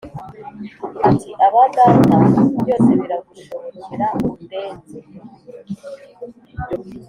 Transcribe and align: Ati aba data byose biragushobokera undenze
Ati 1.09 1.29
aba 1.45 1.61
data 1.75 2.15
byose 2.59 2.89
biragushobokera 2.99 4.07
undenze 4.29 4.97